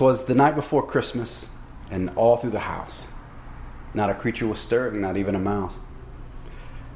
'Twas 0.00 0.24
the 0.24 0.34
night 0.34 0.54
before 0.54 0.82
Christmas, 0.82 1.50
and 1.90 2.08
all 2.16 2.38
through 2.38 2.52
the 2.52 2.60
house, 2.60 3.06
not 3.92 4.08
a 4.08 4.14
creature 4.14 4.46
was 4.46 4.58
stirring, 4.58 4.98
not 4.98 5.18
even 5.18 5.34
a 5.34 5.38
mouse. 5.38 5.78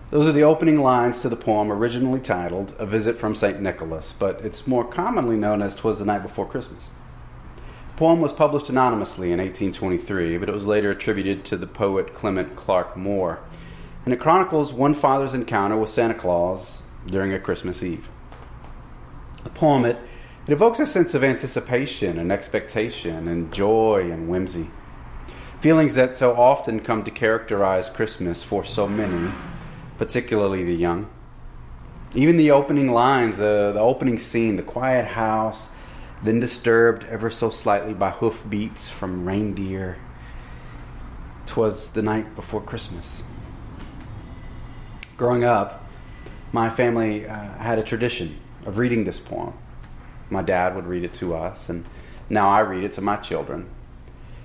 Those 0.09 0.27
are 0.27 0.33
the 0.33 0.45
opening 0.45 0.81
lines 0.81 1.21
to 1.21 1.29
the 1.29 1.37
poem 1.37 1.71
originally 1.71 2.21
titled 2.21 2.75
A 2.79 2.87
Visit 2.87 3.17
from 3.17 3.35
St. 3.35 3.61
Nicholas, 3.61 4.15
but 4.15 4.41
it's 4.41 4.67
more 4.67 4.87
commonly 4.87 5.37
known 5.37 5.61
as 5.61 5.77
Twas 5.77 5.99
the 5.99 6.07
Night 6.07 6.23
Before 6.23 6.49
Christmas. 6.49 6.89
The 7.91 7.99
poem 7.99 8.23
was 8.23 8.33
published 8.33 8.71
anonymously 8.71 9.33
in 9.33 9.39
1823, 9.39 10.39
but 10.39 10.49
it 10.49 10.55
was 10.55 10.65
later 10.65 10.91
attributed 10.91 11.45
to 11.45 11.59
the 11.59 11.67
poet 11.67 12.15
Clement 12.15 12.57
Clarke 12.57 12.97
Moore, 12.97 13.41
and 14.07 14.15
it 14.15 14.21
chronicles 14.21 14.73
one 14.73 14.95
father's 14.95 15.35
encounter 15.35 15.77
with 15.77 15.91
Santa 15.91 16.15
Claus 16.15 16.81
during 17.07 17.35
a 17.35 17.39
Christmas 17.39 17.83
Eve. 17.83 18.09
The 19.43 19.51
poem, 19.51 19.85
it, 19.85 19.99
it 20.47 20.53
evokes 20.53 20.79
a 20.79 20.87
sense 20.87 21.15
of 21.15 21.25
anticipation 21.25 22.19
and 22.19 22.31
expectation 22.31 23.29
and 23.29 23.53
joy 23.53 24.11
and 24.11 24.29
whimsy. 24.29 24.69
Feelings 25.61 25.95
that 25.95 26.17
so 26.17 26.35
often 26.35 26.81
come 26.81 27.03
to 27.05 27.11
characterize 27.11 27.89
Christmas 27.89 28.43
for 28.43 28.65
so 28.65 28.87
many, 28.87 29.33
particularly 29.97 30.63
the 30.63 30.75
young. 30.75 31.09
Even 32.15 32.37
the 32.37 32.51
opening 32.51 32.93
lines, 32.93 33.39
the, 33.39 33.73
the 33.73 33.81
opening 33.81 34.19
scene, 34.19 34.57
the 34.57 34.63
quiet 34.63 35.07
house, 35.07 35.71
then 36.23 36.41
disturbed 36.41 37.05
ever 37.05 37.31
so 37.31 37.49
slightly 37.49 37.95
by 37.95 38.11
hoof 38.11 38.45
beats 38.49 38.89
from 38.89 39.27
reindeer. 39.27 39.97
Twas 41.47 41.93
the 41.93 42.03
night 42.03 42.37
before 42.37 42.61
Christmas. 42.61 43.23
Growing 45.17 45.45
up, 45.45 45.87
my 46.53 46.69
family 46.69 47.27
uh, 47.27 47.35
had 47.55 47.79
a 47.79 47.83
tradition 47.83 48.39
of 48.67 48.77
reading 48.77 49.05
this 49.05 49.19
poem. 49.19 49.55
My 50.31 50.43
dad 50.43 50.75
would 50.75 50.87
read 50.87 51.05
it 51.05 51.15
to 51.15 51.35
us, 51.35 51.69
and 51.69 51.85
now 52.29 52.49
I 52.51 52.61
read 52.61 52.85
it 52.85 52.93
to 52.95 53.01
my 53.01 53.17
children. 53.17 53.69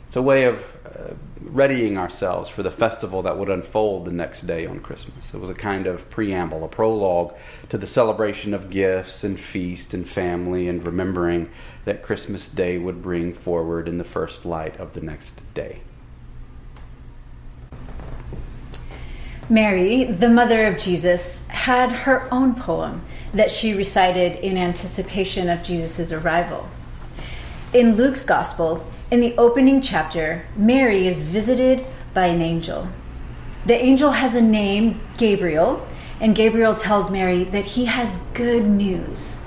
It's 0.07 0.15
a 0.15 0.21
way 0.21 0.45
of 0.45 0.75
uh, 0.85 1.13
readying 1.39 1.97
ourselves 1.97 2.49
for 2.49 2.63
the 2.63 2.71
festival 2.71 3.21
that 3.21 3.37
would 3.37 3.49
unfold 3.49 4.05
the 4.05 4.11
next 4.11 4.41
day 4.41 4.65
on 4.65 4.79
Christmas. 4.79 5.33
It 5.33 5.39
was 5.39 5.51
a 5.51 5.55
kind 5.55 5.85
of 5.85 6.09
preamble, 6.09 6.63
a 6.63 6.67
prologue 6.67 7.35
to 7.69 7.77
the 7.77 7.85
celebration 7.85 8.55
of 8.55 8.71
gifts 8.71 9.23
and 9.23 9.39
feast 9.39 9.93
and 9.93 10.07
family 10.07 10.67
and 10.67 10.83
remembering 10.83 11.49
that 11.85 12.01
Christmas 12.01 12.49
Day 12.49 12.77
would 12.79 13.03
bring 13.03 13.33
forward 13.33 13.87
in 13.87 13.99
the 13.99 14.03
first 14.03 14.45
light 14.45 14.79
of 14.79 14.93
the 14.93 15.01
next 15.01 15.41
day. 15.53 15.81
Mary, 19.51 20.03
the 20.03 20.29
mother 20.29 20.67
of 20.67 20.77
Jesus, 20.77 21.47
had 21.47 21.91
her 21.91 22.31
own 22.31 22.53
poem 22.53 23.03
that 23.33 23.49
she 23.49 23.73
recited 23.73 24.35
in 24.45 24.57
anticipation 24.57 25.49
of 25.49 25.63
Jesus' 25.63 26.11
arrival. 26.11 26.67
In 27.73 27.95
Luke's 27.95 28.25
Gospel, 28.25 28.85
in 29.09 29.21
the 29.21 29.35
opening 29.37 29.81
chapter, 29.81 30.45
Mary 30.55 31.07
is 31.07 31.23
visited 31.23 31.83
by 32.13 32.27
an 32.27 32.43
angel. 32.43 32.89
The 33.65 33.75
angel 33.75 34.11
has 34.11 34.35
a 34.35 34.41
name, 34.41 35.01
Gabriel, 35.17 35.87
and 36.21 36.35
Gabriel 36.35 36.75
tells 36.75 37.09
Mary 37.09 37.43
that 37.45 37.65
he 37.65 37.85
has 37.85 38.19
good 38.35 38.65
news. 38.65 39.45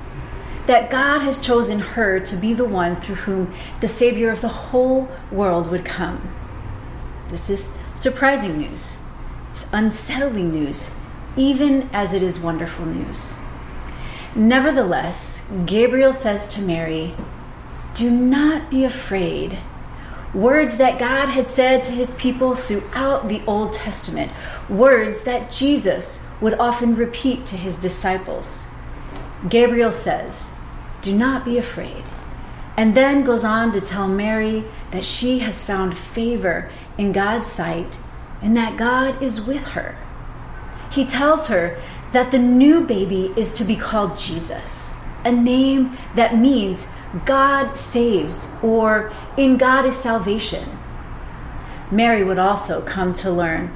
That 0.67 0.91
God 0.91 1.21
has 1.21 1.41
chosen 1.41 1.79
her 1.79 2.19
to 2.19 2.37
be 2.37 2.55
the 2.55 2.65
one 2.65 2.97
through 2.97 3.17
whom 3.17 3.55
the 3.81 3.89
Savior 3.89 4.31
of 4.31 4.41
the 4.41 4.49
whole 4.49 5.09
world 5.31 5.71
would 5.71 5.85
come. 5.85 6.33
This 7.29 7.51
is 7.51 7.79
surprising 7.95 8.59
news. 8.59 9.02
Unsettling 9.73 10.51
news, 10.51 10.95
even 11.37 11.91
as 11.93 12.15
it 12.15 12.23
is 12.23 12.41
wonderful 12.41 12.87
news. 12.87 13.39
Nevertheless, 14.35 15.47
Gabriel 15.67 16.15
says 16.15 16.49
to 16.55 16.63
Mary, 16.63 17.15
Do 17.95 18.11
not 18.11 18.71
be 18.71 18.85
afraid. 18.85 19.59
Words 20.33 20.79
that 20.79 20.99
God 20.99 21.29
had 21.29 21.49
said 21.49 21.85
to 21.85 21.93
his 21.93 22.15
people 22.15 22.55
throughout 22.55 23.29
the 23.29 23.43
Old 23.47 23.75
Testament, 23.75 24.33
words 24.71 25.25
that 25.25 25.53
Jesus 25.53 26.31
would 26.41 26.55
often 26.55 26.97
repeat 26.97 27.45
to 27.47 27.57
his 27.59 27.77
disciples. 27.77 28.75
Gabriel 29.51 29.93
says, 29.93 30.57
Do 31.03 31.15
not 31.15 31.45
be 31.45 31.59
afraid, 31.59 32.05
and 32.79 32.95
then 32.95 33.23
goes 33.23 33.45
on 33.45 33.73
to 33.73 33.83
tell 33.83 34.09
Mary 34.09 34.65
that 34.93 35.05
she 35.05 35.41
has 35.41 35.63
found 35.63 35.99
favor 35.99 36.71
in 36.97 37.13
God's 37.13 37.47
sight 37.47 37.99
and 38.43 38.57
that 38.57 38.77
God 38.77 39.23
is 39.23 39.41
with 39.41 39.69
her. 39.69 39.97
He 40.91 41.07
tells 41.07 41.49
her 41.49 41.81
that 42.13 42.31
the 42.31 42.39
new 42.39 42.85
baby 42.85 43.33
is 43.37 43.53
to 43.55 43.65
be 43.65 43.77
called 43.77 44.19
Jesus, 44.19 44.95
a 45.25 45.33
name 45.33 45.97
that 46.15 46.37
means 46.37 46.91
God 47.25 47.77
saves 47.77 48.55
or 48.63 49.13
in 49.37 49.57
God 49.57 49.87
is 49.87 49.97
salvation. 49.97 50.69
Mary 51.91 52.25
would 52.25 52.39
also 52.39 52.83
come 52.83 53.15
to 53.15 53.31
learn 53.31 53.71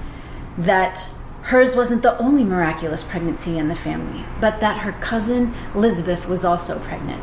that 0.59 1.09
hers 1.43 1.77
wasn't 1.77 2.03
the 2.03 2.19
only 2.19 2.45
miraculous 2.45 3.05
pregnancy 3.05 3.59
in 3.59 3.69
the 3.69 3.75
family, 3.75 4.25
but 4.41 4.61
that 4.61 4.79
her 4.79 4.93
cousin 5.01 5.55
Elizabeth 5.75 6.29
was 6.29 6.45
also 6.45 6.79
pregnant. 6.81 7.23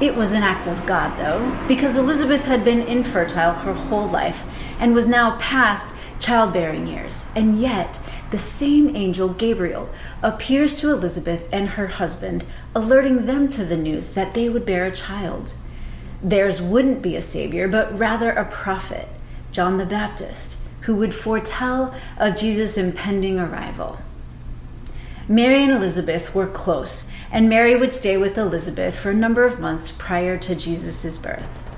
It 0.00 0.16
was 0.16 0.32
an 0.32 0.42
act 0.42 0.66
of 0.66 0.86
God, 0.86 1.18
though, 1.18 1.68
because 1.68 1.98
Elizabeth 1.98 2.44
had 2.46 2.64
been 2.64 2.80
infertile 2.80 3.52
her 3.52 3.74
whole 3.74 4.08
life 4.08 4.46
and 4.78 4.94
was 4.94 5.06
now 5.06 5.36
past 5.38 5.94
childbearing 6.20 6.86
years, 6.86 7.28
and 7.34 7.60
yet 7.60 8.00
the 8.30 8.38
same 8.38 8.94
angel 8.94 9.28
Gabriel 9.28 9.88
appears 10.22 10.78
to 10.80 10.92
Elizabeth 10.92 11.48
and 11.52 11.70
her 11.70 11.88
husband, 11.88 12.44
alerting 12.74 13.26
them 13.26 13.48
to 13.48 13.64
the 13.64 13.76
news 13.76 14.12
that 14.12 14.34
they 14.34 14.48
would 14.48 14.64
bear 14.64 14.86
a 14.86 14.92
child. 14.92 15.54
Theirs 16.22 16.62
wouldn't 16.62 17.02
be 17.02 17.16
a 17.16 17.22
savior, 17.22 17.66
but 17.66 17.98
rather 17.98 18.30
a 18.30 18.44
prophet, 18.44 19.08
John 19.50 19.78
the 19.78 19.86
Baptist, 19.86 20.56
who 20.82 20.94
would 20.96 21.14
foretell 21.14 21.94
of 22.18 22.36
Jesus' 22.36 22.78
impending 22.78 23.38
arrival. 23.38 23.98
Mary 25.28 25.62
and 25.62 25.72
Elizabeth 25.72 26.34
were 26.34 26.46
close, 26.46 27.10
and 27.32 27.48
Mary 27.48 27.76
would 27.76 27.92
stay 27.92 28.16
with 28.16 28.36
Elizabeth 28.36 28.98
for 28.98 29.10
a 29.10 29.14
number 29.14 29.44
of 29.44 29.60
months 29.60 29.92
prior 29.92 30.36
to 30.38 30.54
Jesus' 30.54 31.18
birth. 31.18 31.68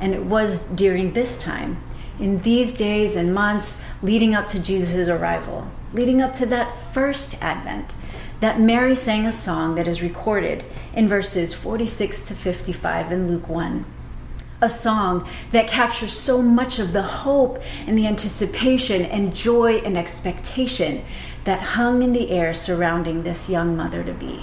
And 0.00 0.14
it 0.14 0.24
was 0.24 0.68
during 0.70 1.12
this 1.12 1.38
time 1.40 1.76
in 2.20 2.42
these 2.42 2.74
days 2.74 3.16
and 3.16 3.34
months 3.34 3.82
leading 4.02 4.34
up 4.34 4.46
to 4.48 4.62
Jesus' 4.62 5.08
arrival, 5.08 5.68
leading 5.92 6.20
up 6.20 6.32
to 6.34 6.46
that 6.46 6.76
first 6.92 7.42
advent, 7.42 7.94
that 8.40 8.60
Mary 8.60 8.94
sang 8.94 9.26
a 9.26 9.32
song 9.32 9.74
that 9.74 9.88
is 9.88 10.02
recorded 10.02 10.64
in 10.94 11.08
verses 11.08 11.52
46 11.52 12.26
to 12.28 12.34
55 12.34 13.12
in 13.12 13.28
Luke 13.28 13.48
1. 13.48 13.84
A 14.62 14.68
song 14.68 15.26
that 15.52 15.68
captures 15.68 16.12
so 16.12 16.42
much 16.42 16.78
of 16.78 16.92
the 16.92 17.02
hope 17.02 17.58
and 17.86 17.96
the 17.96 18.06
anticipation 18.06 19.02
and 19.06 19.34
joy 19.34 19.78
and 19.78 19.96
expectation 19.96 21.02
that 21.44 21.60
hung 21.60 22.02
in 22.02 22.12
the 22.12 22.30
air 22.30 22.52
surrounding 22.52 23.22
this 23.22 23.48
young 23.48 23.76
mother 23.76 24.04
to 24.04 24.12
be. 24.12 24.42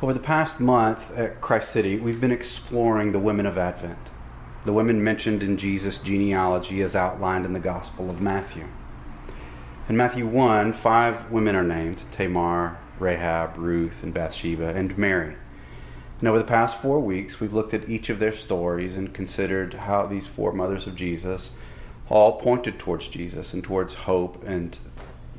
Over 0.00 0.12
the 0.12 0.20
past 0.20 0.60
month 0.60 1.10
at 1.18 1.40
Christ 1.40 1.72
City, 1.72 1.98
we've 1.98 2.20
been 2.20 2.30
exploring 2.30 3.10
the 3.10 3.18
women 3.18 3.46
of 3.46 3.58
Advent, 3.58 3.98
the 4.64 4.72
women 4.72 5.02
mentioned 5.02 5.42
in 5.42 5.56
Jesus' 5.56 5.98
genealogy 5.98 6.82
as 6.82 6.94
outlined 6.94 7.44
in 7.44 7.52
the 7.52 7.58
Gospel 7.58 8.08
of 8.08 8.20
Matthew. 8.20 8.68
In 9.88 9.96
Matthew 9.96 10.24
1, 10.24 10.72
five 10.74 11.28
women 11.32 11.56
are 11.56 11.64
named 11.64 12.04
Tamar, 12.12 12.78
Rahab, 13.00 13.56
Ruth, 13.56 14.04
and 14.04 14.14
Bathsheba, 14.14 14.68
and 14.68 14.96
Mary. 14.96 15.34
And 16.20 16.28
over 16.28 16.38
the 16.38 16.44
past 16.44 16.80
four 16.80 17.00
weeks, 17.00 17.40
we've 17.40 17.52
looked 17.52 17.74
at 17.74 17.88
each 17.88 18.08
of 18.08 18.20
their 18.20 18.32
stories 18.32 18.96
and 18.96 19.12
considered 19.12 19.74
how 19.74 20.06
these 20.06 20.28
four 20.28 20.52
mothers 20.52 20.86
of 20.86 20.94
Jesus 20.94 21.50
all 22.08 22.38
pointed 22.40 22.78
towards 22.78 23.08
Jesus 23.08 23.52
and 23.52 23.64
towards 23.64 23.94
hope 23.94 24.44
and 24.44 24.78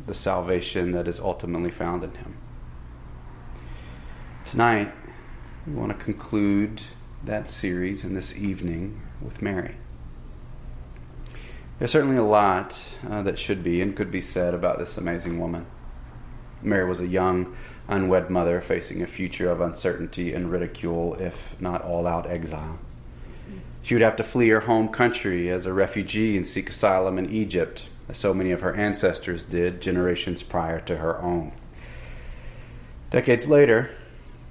the 0.06 0.14
salvation 0.14 0.92
that 0.92 1.08
is 1.08 1.22
ultimately 1.22 1.72
found 1.72 2.04
in 2.04 2.12
him. 2.16 2.39
Tonight, 4.50 4.92
we 5.68 5.74
want 5.74 5.96
to 5.96 6.04
conclude 6.04 6.82
that 7.24 7.52
series 7.52 8.04
and 8.04 8.18
this 8.18 8.36
evening 8.36 9.00
with 9.22 9.44
Mary. 9.44 9.76
There's 11.78 11.92
certainly 11.92 12.18
a 12.18 12.24
lot 12.24 12.84
uh, 13.08 13.22
that 13.22 13.38
should 13.38 13.64
be 13.64 13.80
and 13.80 13.96
could 13.96 14.10
be 14.10 14.22
said 14.22 14.56
about 14.56 14.80
this 14.80 14.98
amazing 14.98 15.40
woman. 15.40 15.68
Mary 16.64 16.90
was 16.90 17.00
a 17.00 17.06
young, 17.06 17.56
unwed 17.88 18.32
mother 18.32 18.60
facing 18.60 19.04
a 19.04 19.06
future 19.06 19.52
of 19.52 19.62
uncertainty 19.62 20.34
and 20.34 20.52
ridicule, 20.52 21.14
if 21.14 21.56
not 21.62 21.84
all 21.84 22.08
out 22.08 22.26
exile. 22.26 22.80
She 23.84 23.94
would 23.94 24.02
have 24.02 24.16
to 24.16 24.24
flee 24.24 24.50
her 24.50 24.62
home 24.62 24.88
country 24.88 25.52
as 25.52 25.68
a 25.68 25.74
refugee 25.74 26.36
and 26.36 26.48
seek 26.48 26.72
asylum 26.72 27.20
in 27.20 27.30
Egypt, 27.30 27.88
as 28.08 28.18
so 28.18 28.34
many 28.34 28.50
of 28.50 28.62
her 28.62 28.74
ancestors 28.74 29.44
did 29.44 29.80
generations 29.80 30.42
prior 30.42 30.80
to 30.80 30.98
her 30.98 31.22
own. 31.22 31.52
Decades 33.12 33.48
later, 33.48 33.92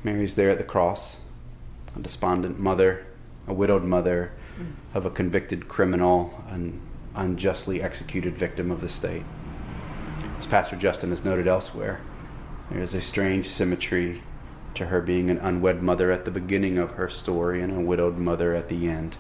Mary's 0.05 0.37
there 0.37 0.51
at 0.51 0.59
the 0.59 0.65
cross, 0.65 1.19
a 1.97 2.01
despondent 2.01 2.59
mother, 2.59 3.07
a 3.47 3.53
widowed 3.53 3.83
mother 3.83 4.33
of 4.95 5.05
a 5.05 5.11
convicted 5.11 5.69
criminal, 5.69 6.45
an 6.49 6.81
unjustly 7.15 7.83
executed 7.83 8.37
victim 8.37 8.71
of 8.71 8.81
the 8.81 8.89
state. 8.89 9.25
As 10.39 10.47
Pastor 10.47 10.77
Justin 10.77 11.11
has 11.11 11.25
noted 11.25 11.49
elsewhere, 11.49 12.01
there 12.71 12.83
is 12.83 12.95
a 12.95 13.01
strange 13.01 13.49
symmetry 13.49 14.23
to 14.75 14.87
her 14.87 15.01
being 15.01 15.31
an 15.31 15.39
unwed 15.39 15.83
mother 15.83 16.13
at 16.13 16.25
the 16.25 16.31
beginning 16.31 16.79
of 16.79 16.93
her 16.93 17.09
story 17.09 17.61
and 17.61 17.73
a 17.73 17.81
widowed 17.81 18.19
mother 18.19 18.55
at 18.55 18.69
the 18.69 18.89
end. 18.89 19.17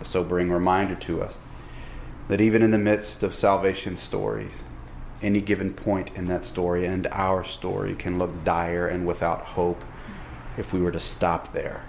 A 0.00 0.04
sobering 0.04 0.50
reminder 0.50 0.96
to 0.96 1.22
us 1.22 1.38
that 2.28 2.40
even 2.40 2.62
in 2.62 2.72
the 2.72 2.78
midst 2.78 3.22
of 3.22 3.34
salvation 3.34 3.96
stories, 3.96 4.64
any 5.22 5.40
given 5.40 5.72
point 5.72 6.10
in 6.14 6.26
that 6.26 6.44
story 6.44 6.84
and 6.84 7.06
our 7.08 7.44
story 7.44 7.94
can 7.94 8.18
look 8.18 8.44
dire 8.44 8.86
and 8.86 9.06
without 9.06 9.42
hope 9.42 9.82
if 10.56 10.72
we 10.72 10.80
were 10.80 10.92
to 10.92 11.00
stop 11.00 11.52
there. 11.52 11.84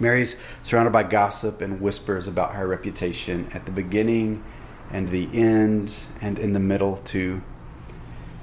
Mary's 0.00 0.36
surrounded 0.62 0.92
by 0.92 1.02
gossip 1.02 1.60
and 1.60 1.80
whispers 1.80 2.28
about 2.28 2.54
her 2.54 2.66
reputation 2.66 3.48
at 3.52 3.66
the 3.66 3.72
beginning 3.72 4.44
and 4.90 5.08
the 5.08 5.28
end 5.32 5.92
and 6.20 6.38
in 6.38 6.52
the 6.52 6.60
middle, 6.60 6.96
too. 6.98 7.42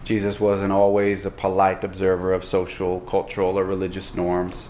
Jesus 0.04 0.40
wasn't 0.40 0.72
always 0.72 1.26
a 1.26 1.32
polite 1.32 1.84
observer 1.84 2.34
of 2.34 2.46
social, 2.46 3.00
cultural, 3.02 3.58
or 3.58 3.64
religious 3.64 4.14
norms. 4.14 4.68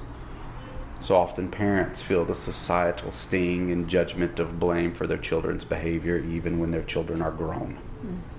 So 1.02 1.18
often, 1.18 1.50
parents 1.50 2.02
feel 2.02 2.24
the 2.24 2.36
societal 2.36 3.12
sting 3.12 3.72
and 3.72 3.88
judgment 3.88 4.40
of 4.40 4.60
blame 4.60 4.94
for 4.94 5.06
their 5.06 5.18
children's 5.18 5.66
behavior, 5.66 6.18
even 6.18 6.60
when 6.60 6.72
their 6.72 6.84
children 6.84 7.22
are 7.22 7.32
grown. 7.32 7.78
Mm. 8.06 8.35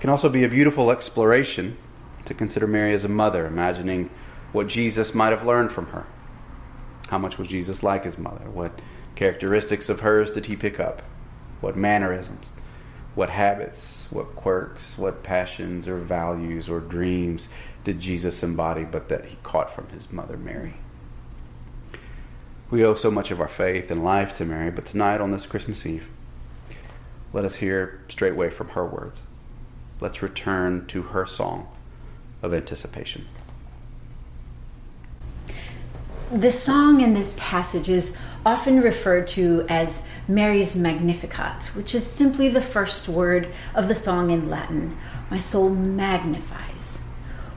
It 0.00 0.04
can 0.04 0.10
also 0.10 0.30
be 0.30 0.44
a 0.44 0.48
beautiful 0.48 0.90
exploration 0.90 1.76
to 2.24 2.32
consider 2.32 2.66
Mary 2.66 2.94
as 2.94 3.04
a 3.04 3.08
mother, 3.10 3.46
imagining 3.46 4.08
what 4.50 4.66
Jesus 4.66 5.14
might 5.14 5.28
have 5.28 5.44
learned 5.44 5.72
from 5.72 5.88
her. 5.88 6.06
How 7.08 7.18
much 7.18 7.36
was 7.36 7.48
Jesus 7.48 7.82
like 7.82 8.04
his 8.04 8.16
mother? 8.16 8.48
What 8.48 8.72
characteristics 9.14 9.90
of 9.90 10.00
hers 10.00 10.30
did 10.30 10.46
he 10.46 10.56
pick 10.56 10.80
up? 10.80 11.02
What 11.60 11.76
mannerisms? 11.76 12.48
What 13.14 13.28
habits? 13.28 14.06
What 14.08 14.34
quirks? 14.36 14.96
What 14.96 15.22
passions 15.22 15.86
or 15.86 15.98
values 15.98 16.70
or 16.70 16.80
dreams 16.80 17.50
did 17.84 18.00
Jesus 18.00 18.42
embody 18.42 18.84
but 18.84 19.10
that 19.10 19.26
he 19.26 19.36
caught 19.42 19.68
from 19.68 19.90
his 19.90 20.10
mother 20.10 20.38
Mary? 20.38 20.76
We 22.70 22.86
owe 22.86 22.94
so 22.94 23.10
much 23.10 23.30
of 23.30 23.38
our 23.38 23.48
faith 23.48 23.90
and 23.90 24.02
life 24.02 24.34
to 24.36 24.46
Mary, 24.46 24.70
but 24.70 24.86
tonight 24.86 25.20
on 25.20 25.30
this 25.30 25.44
Christmas 25.44 25.84
Eve, 25.84 26.08
let 27.34 27.44
us 27.44 27.56
hear 27.56 28.02
straightway 28.08 28.48
from 28.48 28.68
her 28.68 28.86
words. 28.86 29.20
Let's 30.00 30.22
return 30.22 30.86
to 30.86 31.02
her 31.02 31.26
song 31.26 31.68
of 32.42 32.54
anticipation. 32.54 33.26
The 36.32 36.52
song 36.52 37.00
in 37.00 37.14
this 37.14 37.36
passage 37.38 37.88
is 37.88 38.16
often 38.46 38.80
referred 38.80 39.26
to 39.28 39.66
as 39.68 40.06
Mary's 40.26 40.76
Magnificat, 40.76 41.70
which 41.74 41.94
is 41.94 42.06
simply 42.06 42.48
the 42.48 42.60
first 42.60 43.08
word 43.08 43.48
of 43.74 43.88
the 43.88 43.94
song 43.94 44.30
in 44.30 44.48
Latin. 44.48 44.96
My 45.30 45.38
soul 45.38 45.70
magnifies. 45.70 47.06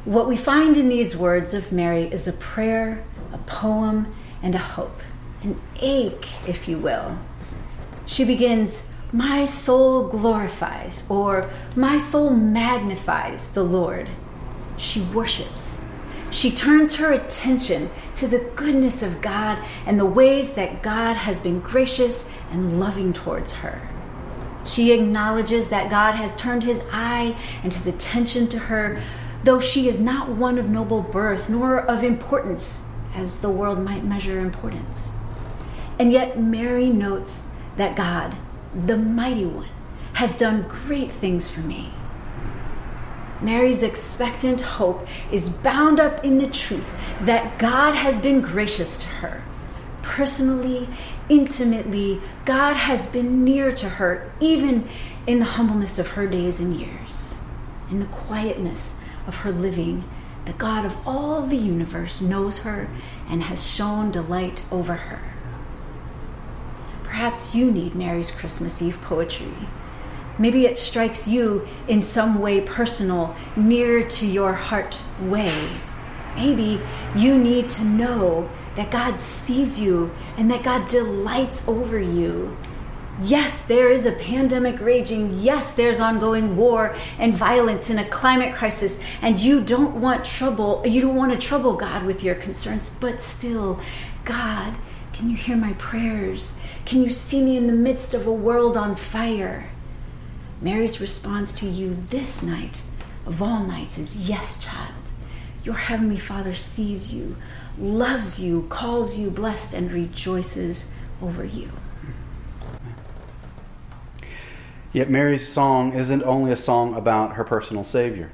What 0.06 0.28
we 0.28 0.36
find 0.36 0.76
in 0.76 0.90
these 0.90 1.16
words 1.16 1.54
of 1.54 1.72
Mary 1.72 2.12
is 2.12 2.28
a 2.28 2.34
prayer, 2.34 3.04
a 3.32 3.38
poem, 3.38 4.14
and 4.42 4.56
a 4.56 4.60
hope, 4.60 5.00
an 5.44 5.60
ache, 5.80 6.28
if 6.48 6.68
you 6.68 6.78
will. 6.78 7.18
She 8.06 8.26
begins, 8.26 8.92
My 9.14 9.46
soul 9.46 10.10
glorifies, 10.10 11.10
or 11.10 11.50
My 11.76 11.98
soul 11.98 12.32
magnifies 12.32 13.52
the 13.52 13.64
Lord. 13.64 14.10
She 14.76 15.02
worships 15.02 15.84
she 16.34 16.50
turns 16.50 16.96
her 16.96 17.12
attention 17.12 17.92
to 18.16 18.28
the 18.28 18.40
goodness 18.56 19.04
of 19.04 19.22
God 19.22 19.64
and 19.86 20.00
the 20.00 20.06
ways 20.06 20.54
that 20.54 20.82
God 20.82 21.14
has 21.14 21.40
been 21.40 21.60
gracious 21.60 22.34
and 22.52 22.80
loving 22.80 23.14
towards 23.14 23.54
her. 23.58 23.88
She 24.66 24.92
acknowledges 24.92 25.68
that 25.68 25.92
God 25.92 26.14
has 26.14 26.36
turned 26.36 26.64
his 26.64 26.84
eye 26.92 27.36
and 27.62 27.72
his 27.72 27.86
attention 27.86 28.48
to 28.48 28.58
her, 28.58 29.04
though 29.44 29.60
she 29.60 29.88
is 29.88 30.00
not 30.00 30.30
one 30.30 30.58
of 30.58 30.70
noble 30.70 31.02
birth 31.02 31.52
nor 31.52 31.80
of 31.80 32.04
importance, 32.04 32.90
as 33.14 33.42
the 33.42 33.50
world 33.52 33.80
might 33.80 34.04
measure 34.04 34.40
importance. 34.40 35.16
And 36.00 36.12
yet, 36.12 36.40
Mary 36.40 36.90
notes 36.90 37.52
that 37.78 37.96
God, 37.96 38.36
the 38.76 38.98
Mighty 38.98 39.46
One, 39.46 39.70
has 40.14 40.36
done 40.36 40.64
great 40.64 41.12
things 41.12 41.50
for 41.50 41.62
me. 41.62 41.90
Mary's 43.42 43.84
expectant 43.84 44.62
hope 44.62 45.06
is 45.32 45.50
bound 45.50 46.00
up 46.00 46.24
in 46.24 46.38
the 46.38 46.48
truth 46.48 46.96
that 47.22 47.60
God 47.60 47.94
has 47.96 48.22
been 48.22 48.42
gracious 48.42 49.00
to 49.00 49.08
her. 49.08 49.44
Personally, 50.02 50.88
intimately, 51.28 52.22
God 52.46 52.76
has 52.76 53.08
been 53.08 53.44
near 53.44 53.72
to 53.74 53.90
her, 53.90 54.32
even 54.40 54.88
in 55.28 55.40
the 55.40 55.46
humbleness 55.46 56.00
of 56.00 56.10
her 56.10 56.28
days 56.28 56.60
and 56.60 56.74
years. 56.76 57.36
In 57.90 58.00
the 58.00 58.06
quietness 58.06 59.02
of 59.28 59.38
her 59.38 59.52
living, 59.52 60.04
the 60.46 60.54
God 60.54 60.86
of 60.86 60.96
all 61.08 61.42
the 61.42 61.58
universe 61.58 62.22
knows 62.22 62.60
her 62.60 62.88
and 63.30 63.44
has 63.44 63.70
shown 63.70 64.12
delight 64.12 64.62
over 64.72 64.96
her. 64.96 65.33
Perhaps 67.14 67.54
you 67.54 67.70
need 67.70 67.94
Mary's 67.94 68.32
Christmas 68.32 68.82
Eve 68.82 69.00
poetry 69.04 69.54
Maybe 70.40 70.66
it 70.66 70.80
strikes 70.80 71.28
you 71.28 71.68
in 71.88 72.02
some 72.02 72.40
way 72.40 72.60
personal, 72.62 73.36
near 73.56 74.02
to 74.10 74.26
your 74.26 74.54
heart 74.54 75.00
way. 75.22 75.54
Maybe 76.36 76.82
you 77.16 77.38
need 77.38 77.70
to 77.70 77.86
know 77.86 78.50
that 78.76 78.90
God 78.90 79.20
sees 79.20 79.80
you 79.80 80.10
and 80.38 80.50
that 80.50 80.64
God 80.64 80.88
delights 80.88 81.68
over 81.68 82.00
you. 82.00 82.58
Yes, 83.22 83.66
there 83.66 83.92
is 83.92 84.08
a 84.08 84.14
pandemic 84.14 84.82
raging. 84.82 85.38
Yes, 85.38 85.76
there's 85.76 86.00
ongoing 86.00 86.58
war 86.58 86.96
and 87.20 87.38
violence 87.38 87.92
and 87.92 88.00
a 88.00 88.10
climate 88.10 88.56
crisis, 88.56 89.00
and 89.22 89.40
you 89.40 89.62
don't 89.62 90.02
want 90.02 90.26
trouble. 90.26 90.84
You 90.84 91.00
don't 91.02 91.16
want 91.16 91.32
to 91.32 91.38
trouble 91.38 91.76
God 91.76 92.06
with 92.06 92.24
your 92.24 92.34
concerns, 92.34 92.90
but 92.90 93.22
still, 93.22 93.80
God, 94.26 94.74
can 95.14 95.30
you 95.30 95.38
hear 95.38 95.56
my 95.56 95.74
prayers? 95.74 96.58
Can 96.86 97.04
you 97.04 97.10
see 97.10 97.44
me 97.44 97.56
in 97.56 97.68
the 97.68 97.74
midst 97.74 98.14
of 98.14 98.28
a 98.28 98.34
world 98.34 98.76
on 98.76 98.96
fire? 98.96 99.70
Mary's 100.60 101.00
response 101.00 101.54
to 101.60 101.68
you 101.68 101.96
this 102.10 102.42
night, 102.42 102.82
of 103.26 103.42
all 103.42 103.64
nights, 103.64 103.98
is 103.98 104.28
yes, 104.28 104.64
child. 104.64 105.12
Your 105.64 105.76
Heavenly 105.76 106.18
Father 106.18 106.56
sees 106.56 107.14
you, 107.14 107.38
loves 107.78 108.44
you, 108.44 108.66
calls 108.70 109.18
you 109.18 109.30
blessed, 109.30 109.74
and 109.74 109.92
rejoices 109.92 110.92
over 111.22 111.46
you. 111.46 111.70
Yet 114.92 115.10
Mary's 115.10 115.48
song 115.48 115.94
isn't 115.94 116.24
only 116.24 116.52
a 116.52 116.58
song 116.58 116.94
about 116.94 117.34
her 117.34 117.44
personal 117.44 117.84
Savior, 117.84 118.32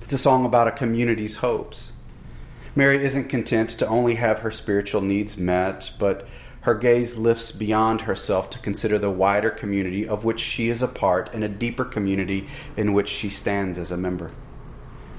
it's 0.00 0.12
a 0.12 0.18
song 0.18 0.44
about 0.44 0.68
a 0.68 0.72
community's 0.72 1.36
hopes. 1.36 1.92
Mary 2.76 3.04
isn't 3.04 3.28
content 3.28 3.70
to 3.70 3.86
only 3.88 4.14
have 4.14 4.40
her 4.40 4.50
spiritual 4.50 5.00
needs 5.00 5.36
met, 5.36 5.92
but 5.98 6.26
her 6.62 6.74
gaze 6.74 7.16
lifts 7.16 7.50
beyond 7.50 8.02
herself 8.02 8.48
to 8.50 8.58
consider 8.58 8.98
the 8.98 9.10
wider 9.10 9.50
community 9.50 10.06
of 10.06 10.24
which 10.24 10.40
she 10.40 10.68
is 10.68 10.82
a 10.82 10.88
part 10.88 11.32
and 11.34 11.42
a 11.42 11.48
deeper 11.48 11.84
community 11.84 12.46
in 12.76 12.92
which 12.92 13.08
she 13.08 13.28
stands 13.28 13.78
as 13.78 13.90
a 13.90 13.96
member. 13.96 14.30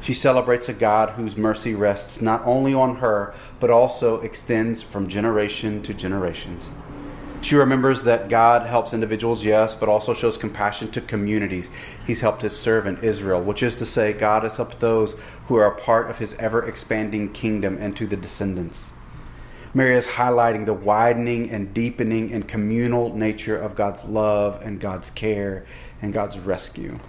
She 0.01 0.13
celebrates 0.13 0.69
a 0.69 0.73
God 0.73 1.11
whose 1.11 1.35
mercy 1.35 1.75
rests 1.75 2.21
not 2.21 2.45
only 2.45 2.73
on 2.73 2.97
her, 2.97 3.33
but 3.59 3.69
also 3.69 4.21
extends 4.21 4.81
from 4.81 5.07
generation 5.07 5.81
to 5.83 5.93
generations. 5.93 6.69
She 7.41 7.55
remembers 7.55 8.03
that 8.03 8.29
God 8.29 8.67
helps 8.67 8.93
individuals, 8.93 9.43
yes, 9.43 9.73
but 9.73 9.89
also 9.89 10.13
shows 10.13 10.37
compassion 10.37 10.91
to 10.91 11.01
communities. 11.01 11.71
He's 12.05 12.21
helped 12.21 12.43
his 12.43 12.57
servant 12.57 13.03
Israel, 13.03 13.41
which 13.41 13.63
is 13.63 13.75
to 13.77 13.85
say, 13.85 14.13
God 14.13 14.43
has 14.43 14.57
helped 14.57 14.79
those 14.79 15.19
who 15.47 15.55
are 15.55 15.65
a 15.65 15.75
part 15.75 16.09
of 16.09 16.19
his 16.19 16.37
ever 16.37 16.67
expanding 16.67 17.33
kingdom 17.33 17.77
and 17.79 17.97
to 17.97 18.05
the 18.05 18.15
descendants. 18.15 18.91
Mary 19.73 19.95
is 19.95 20.07
highlighting 20.07 20.65
the 20.65 20.73
widening 20.73 21.49
and 21.49 21.73
deepening 21.73 22.31
and 22.31 22.47
communal 22.47 23.15
nature 23.15 23.57
of 23.57 23.75
God's 23.75 24.05
love 24.05 24.61
and 24.61 24.79
God's 24.79 25.09
care 25.09 25.65
and 26.01 26.13
God's 26.13 26.37
rescue. 26.37 26.99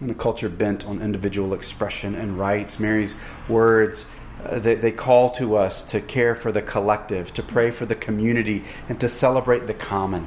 In 0.00 0.08
a 0.08 0.14
culture 0.14 0.48
bent 0.48 0.86
on 0.86 1.02
individual 1.02 1.52
expression 1.52 2.14
and 2.14 2.38
rights, 2.38 2.80
Mary's 2.80 3.16
words 3.48 4.08
Uh, 4.44 4.58
they, 4.58 4.74
they 4.74 4.92
call 4.92 5.30
to 5.30 5.56
us 5.56 5.82
to 5.82 6.00
care 6.00 6.34
for 6.34 6.50
the 6.50 6.62
collective, 6.62 7.32
to 7.34 7.42
pray 7.42 7.70
for 7.70 7.86
the 7.86 7.94
community, 7.94 8.64
and 8.88 9.00
to 9.00 9.08
celebrate 9.08 9.66
the 9.66 9.74
common. 9.74 10.26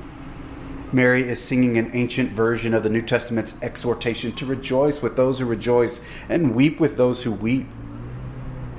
Mary 0.93 1.27
is 1.27 1.41
singing 1.41 1.77
an 1.77 1.89
ancient 1.93 2.31
version 2.31 2.73
of 2.73 2.83
the 2.83 2.89
New 2.89 3.01
Testament's 3.01 3.61
exhortation 3.61 4.31
to 4.33 4.45
rejoice 4.45 5.01
with 5.01 5.17
those 5.17 5.39
who 5.39 5.45
rejoice 5.45 6.05
and 6.29 6.55
weep 6.55 6.79
with 6.79 6.95
those 6.95 7.23
who 7.23 7.31
weep. 7.31 7.67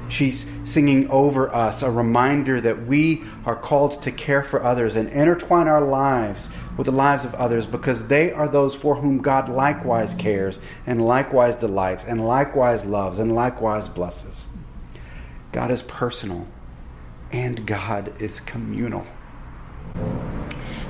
She's 0.09 0.50
singing 0.64 1.11
over 1.11 1.52
us 1.52 1.83
a 1.83 1.90
reminder 1.90 2.61
that 2.61 2.87
we 2.87 3.25
are 3.45 3.57
called 3.57 4.00
to 4.02 4.12
care 4.12 4.43
for 4.43 4.62
others 4.62 4.95
and 4.95 5.09
intertwine 5.11 5.66
our 5.66 5.85
lives 5.85 6.49
with 6.76 6.87
the 6.87 6.93
lives 6.93 7.25
of 7.25 7.35
others 7.35 7.66
because 7.66 8.07
they 8.07 8.33
are 8.33 8.49
those 8.49 8.75
for 8.75 8.95
whom 8.97 9.19
God 9.19 9.49
likewise 9.49 10.14
cares 10.14 10.61
and 10.87 11.05
likewise 11.05 11.57
delights 11.57 12.05
and 12.05 12.26
likewise 12.26 12.87
loves 12.87 13.19
and 13.19 13.35
likewise 13.35 13.88
blesses. 13.88 14.47
God 15.56 15.70
is 15.70 15.82
personal 15.84 16.46
and 17.32 17.66
God 17.66 18.12
is 18.20 18.40
communal. 18.40 19.06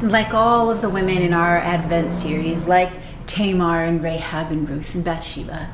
Like 0.02 0.35
all 0.35 0.73
of 0.73 0.80
the 0.80 0.90
women 0.90 1.18
in 1.18 1.32
our 1.32 1.56
Advent 1.58 2.11
series, 2.11 2.66
like 2.66 2.90
Tamar 3.28 3.85
and 3.85 4.02
Rahab 4.02 4.50
and 4.50 4.68
Ruth 4.68 4.96
and 4.96 5.04
Bathsheba, 5.04 5.68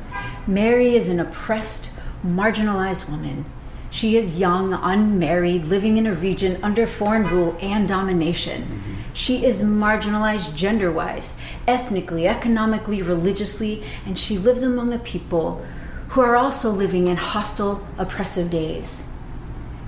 Mary 0.47 0.95
is 0.95 1.09
an 1.09 1.21
oppressed, 1.21 1.89
marginalized 2.23 3.09
woman. 3.09 3.47
She 3.91 4.19
is 4.19 4.39
young, 4.39 4.75
unmarried, 4.75 5.65
living 5.65 5.97
in 5.97 6.07
a 6.07 6.13
region 6.13 6.63
under 6.63 6.87
foreign 6.87 7.27
rule 7.27 7.57
and 7.63 7.89
domination. 7.89 8.65
Mm-hmm. 8.65 8.95
She 9.15 9.47
is 9.47 9.63
marginalized 9.63 10.55
gender 10.55 10.93
wise, 10.93 11.39
ethnically, 11.67 12.29
economically, 12.29 13.01
religiously, 13.01 13.85
and 14.05 14.19
she 14.19 14.37
lives 14.37 14.63
among 14.63 14.93
a 14.93 14.99
people 14.99 15.65
who 16.13 16.21
are 16.21 16.37
also 16.37 16.71
living 16.71 17.09
in 17.09 17.17
hostile, 17.17 17.87
oppressive 17.97 18.51
days. 18.51 19.09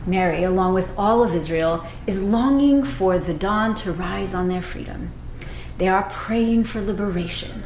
Mary, 0.07 0.43
along 0.43 0.73
with 0.73 0.90
all 0.99 1.23
of 1.23 1.35
Israel, 1.35 1.87
is 2.07 2.23
longing 2.23 2.83
for 2.83 3.19
the 3.19 3.35
dawn 3.35 3.75
to 3.75 3.93
rise 3.93 4.35
on 4.35 4.49
their 4.49 4.62
freedom. 4.62 5.11
They 5.76 5.87
are 5.87 6.09
praying 6.11 6.64
for 6.64 6.81
liberation. 6.81 7.64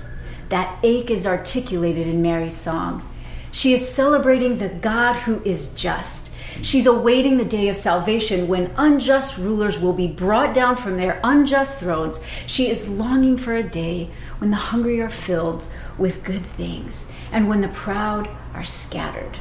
That 0.48 0.76
ache 0.82 1.08
is 1.08 1.24
articulated 1.24 2.08
in 2.08 2.20
Mary's 2.20 2.56
song. 2.56 3.08
She 3.52 3.74
is 3.74 3.88
celebrating 3.88 4.58
the 4.58 4.68
God 4.68 5.14
who 5.14 5.40
is 5.44 5.72
just. 5.74 6.32
She's 6.60 6.88
awaiting 6.88 7.36
the 7.38 7.44
day 7.44 7.68
of 7.68 7.76
salvation 7.76 8.48
when 8.48 8.72
unjust 8.76 9.38
rulers 9.38 9.78
will 9.78 9.92
be 9.92 10.08
brought 10.08 10.52
down 10.52 10.74
from 10.74 10.96
their 10.96 11.20
unjust 11.22 11.78
thrones. 11.78 12.26
She 12.48 12.68
is 12.68 12.90
longing 12.90 13.36
for 13.36 13.54
a 13.54 13.62
day 13.62 14.10
when 14.38 14.50
the 14.50 14.56
hungry 14.56 15.00
are 15.00 15.10
filled 15.10 15.68
with 15.98 16.24
good 16.24 16.46
things 16.46 17.12
and 17.32 17.48
when 17.48 17.60
the 17.60 17.68
proud 17.68 18.28
are 18.54 18.64
scattered. 18.64 19.36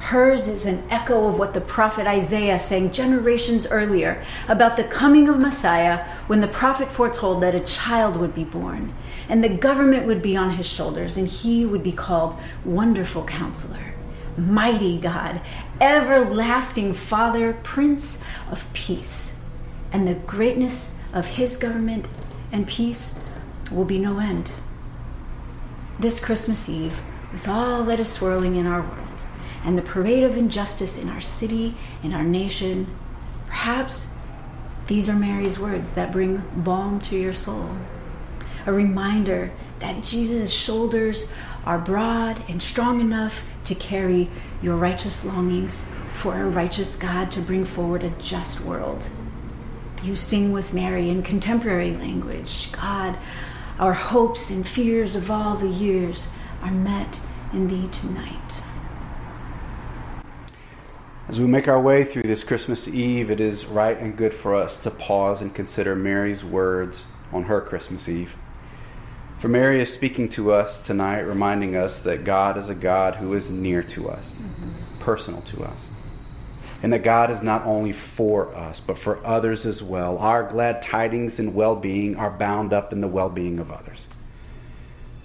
Hers 0.00 0.48
is 0.48 0.64
an 0.64 0.82
echo 0.90 1.28
of 1.28 1.38
what 1.38 1.52
the 1.52 1.60
prophet 1.60 2.06
Isaiah 2.06 2.58
sang 2.58 2.90
generations 2.90 3.66
earlier 3.66 4.24
about 4.48 4.76
the 4.76 4.84
coming 4.84 5.28
of 5.28 5.40
Messiah 5.40 6.04
when 6.26 6.40
the 6.40 6.48
prophet 6.48 6.88
foretold 6.88 7.42
that 7.42 7.54
a 7.54 7.60
child 7.60 8.16
would 8.16 8.34
be 8.34 8.44
born 8.44 8.92
and 9.28 9.44
the 9.44 9.48
government 9.48 10.06
would 10.06 10.22
be 10.22 10.36
on 10.36 10.50
his 10.50 10.66
shoulders 10.66 11.16
and 11.16 11.28
he 11.28 11.64
would 11.64 11.82
be 11.82 11.92
called 11.92 12.34
Wonderful 12.64 13.24
Counselor, 13.24 13.94
Mighty 14.36 14.98
God, 14.98 15.40
Everlasting 15.80 16.94
Father, 16.94 17.52
Prince 17.62 18.24
of 18.50 18.72
Peace. 18.72 19.40
And 19.92 20.08
the 20.08 20.14
greatness 20.14 21.00
of 21.14 21.26
his 21.26 21.56
government 21.56 22.06
and 22.50 22.66
peace 22.66 23.22
will 23.70 23.84
be 23.84 23.98
no 23.98 24.18
end. 24.18 24.50
This 26.00 26.18
Christmas 26.18 26.70
Eve, 26.70 26.98
with 27.30 27.46
all 27.46 27.84
that 27.84 28.00
is 28.00 28.08
swirling 28.08 28.56
in 28.56 28.66
our 28.66 28.80
world 28.80 29.24
and 29.66 29.76
the 29.76 29.82
parade 29.82 30.22
of 30.22 30.34
injustice 30.34 30.96
in 30.96 31.10
our 31.10 31.20
city, 31.20 31.74
in 32.02 32.14
our 32.14 32.22
nation, 32.22 32.86
perhaps 33.48 34.14
these 34.86 35.10
are 35.10 35.14
Mary's 35.14 35.60
words 35.60 35.92
that 35.96 36.10
bring 36.10 36.42
balm 36.56 37.00
to 37.00 37.18
your 37.18 37.34
soul. 37.34 37.68
A 38.64 38.72
reminder 38.72 39.52
that 39.80 40.02
Jesus' 40.02 40.50
shoulders 40.50 41.30
are 41.66 41.78
broad 41.78 42.42
and 42.48 42.62
strong 42.62 43.02
enough 43.02 43.46
to 43.64 43.74
carry 43.74 44.30
your 44.62 44.76
righteous 44.76 45.26
longings 45.26 45.86
for 46.14 46.34
a 46.34 46.48
righteous 46.48 46.96
God 46.96 47.30
to 47.32 47.42
bring 47.42 47.66
forward 47.66 48.04
a 48.04 48.10
just 48.22 48.62
world. 48.62 49.06
You 50.02 50.16
sing 50.16 50.52
with 50.52 50.72
Mary 50.72 51.10
in 51.10 51.22
contemporary 51.22 51.94
language 51.94 52.72
God, 52.72 53.18
our 53.78 53.92
hopes 53.92 54.50
and 54.50 54.66
fears 54.66 55.14
of 55.14 55.30
all 55.30 55.56
the 55.56 55.68
years 55.68 56.28
are 56.62 56.70
met 56.70 57.20
in 57.52 57.68
thee 57.68 57.88
tonight. 57.92 58.36
As 61.28 61.40
we 61.40 61.46
make 61.46 61.68
our 61.68 61.80
way 61.80 62.04
through 62.04 62.24
this 62.24 62.42
Christmas 62.42 62.88
Eve, 62.88 63.30
it 63.30 63.40
is 63.40 63.66
right 63.66 63.96
and 63.96 64.16
good 64.16 64.34
for 64.34 64.54
us 64.54 64.80
to 64.80 64.90
pause 64.90 65.40
and 65.40 65.54
consider 65.54 65.94
Mary's 65.94 66.44
words 66.44 67.06
on 67.32 67.44
her 67.44 67.60
Christmas 67.60 68.08
Eve. 68.08 68.36
For 69.38 69.48
Mary 69.48 69.80
is 69.80 69.92
speaking 69.92 70.28
to 70.30 70.52
us 70.52 70.82
tonight, 70.82 71.20
reminding 71.20 71.76
us 71.76 72.00
that 72.00 72.24
God 72.24 72.58
is 72.58 72.68
a 72.68 72.74
God 72.74 73.14
who 73.14 73.34
is 73.34 73.48
near 73.48 73.82
to 73.84 74.10
us, 74.10 74.32
mm-hmm. 74.32 74.98
personal 74.98 75.40
to 75.42 75.64
us 75.64 75.88
and 76.82 76.92
that 76.92 77.02
God 77.02 77.30
is 77.30 77.42
not 77.42 77.66
only 77.66 77.92
for 77.92 78.54
us, 78.54 78.80
but 78.80 78.98
for 78.98 79.24
others 79.24 79.66
as 79.66 79.82
well. 79.82 80.18
Our 80.18 80.42
glad 80.44 80.82
tidings 80.82 81.38
and 81.38 81.54
well 81.54 81.76
being 81.76 82.16
are 82.16 82.30
bound 82.30 82.72
up 82.72 82.92
in 82.92 83.00
the 83.00 83.08
well 83.08 83.28
being 83.28 83.58
of 83.58 83.70
others. 83.70 84.08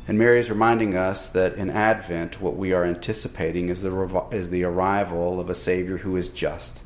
And 0.08 0.20
Mary 0.20 0.40
is 0.40 0.50
reminding 0.50 0.96
us 0.96 1.30
that 1.30 1.56
in 1.56 1.70
Advent, 1.70 2.40
what 2.40 2.56
we 2.56 2.74
are 2.74 2.84
anticipating 2.84 3.70
is 3.70 3.82
the, 3.82 4.26
is 4.32 4.50
the 4.52 4.64
arrival 4.64 5.40
of 5.40 5.50
a 5.50 5.56
Savior 5.56 5.98
who 5.98 6.16
is 6.16 6.30
just, 6.30 6.82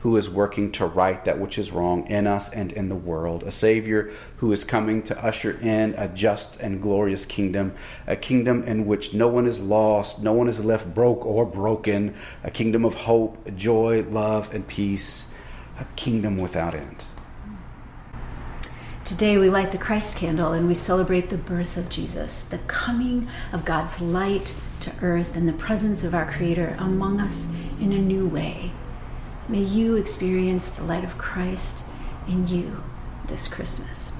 who 0.00 0.16
is 0.16 0.30
working 0.30 0.70
to 0.72 0.86
right 0.86 1.24
that 1.24 1.38
which 1.38 1.58
is 1.58 1.72
wrong 1.72 2.06
in 2.06 2.26
us 2.26 2.52
and 2.52 2.72
in 2.72 2.88
the 2.88 2.94
world. 2.94 3.42
A 3.42 3.50
Savior 3.50 4.10
who 4.36 4.52
is 4.52 4.64
coming 4.64 5.02
to 5.04 5.24
usher 5.24 5.58
in 5.60 5.94
a 5.94 6.08
just 6.08 6.60
and 6.60 6.80
glorious 6.80 7.26
kingdom, 7.26 7.72
a 8.06 8.16
kingdom 8.16 8.62
in 8.62 8.86
which 8.86 9.12
no 9.12 9.28
one 9.28 9.46
is 9.46 9.62
lost, 9.62 10.22
no 10.22 10.32
one 10.32 10.48
is 10.48 10.64
left 10.64 10.94
broke 10.94 11.26
or 11.26 11.44
broken, 11.44 12.14
a 12.44 12.50
kingdom 12.50 12.84
of 12.84 12.94
hope, 12.94 13.54
joy, 13.56 14.02
love, 14.02 14.54
and 14.54 14.66
peace, 14.66 15.32
a 15.80 15.84
kingdom 15.96 16.38
without 16.38 16.74
end. 16.74 17.04
Today 19.04 19.38
we 19.38 19.48
light 19.48 19.72
the 19.72 19.78
Christ 19.78 20.18
candle 20.18 20.52
and 20.52 20.68
we 20.68 20.74
celebrate 20.74 21.30
the 21.30 21.38
birth 21.38 21.78
of 21.78 21.88
Jesus, 21.88 22.44
the 22.44 22.58
coming 22.58 23.26
of 23.54 23.64
God's 23.64 24.02
light 24.02 24.54
to 24.80 24.92
earth 25.00 25.34
and 25.34 25.48
the 25.48 25.54
presence 25.54 26.04
of 26.04 26.14
our 26.14 26.30
Creator 26.30 26.76
among 26.78 27.18
us 27.18 27.48
in 27.80 27.92
a 27.92 27.98
new 27.98 28.28
way. 28.28 28.70
May 29.50 29.60
you 29.62 29.96
experience 29.96 30.68
the 30.68 30.84
light 30.84 31.04
of 31.04 31.16
Christ 31.16 31.82
in 32.28 32.46
you 32.46 32.82
this 33.28 33.48
Christmas. 33.48 34.12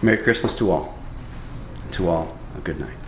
Merry 0.00 0.16
Christmas 0.16 0.56
to 0.56 0.70
all. 0.70 0.98
To 1.92 2.08
all, 2.08 2.38
a 2.56 2.60
good 2.60 2.80
night. 2.80 3.01